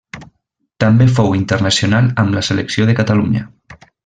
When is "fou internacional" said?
1.17-2.11